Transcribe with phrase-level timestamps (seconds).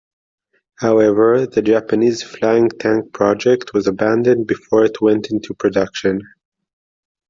[0.79, 6.21] However, the Japanese Flying Tank project was abandoned before it went into production.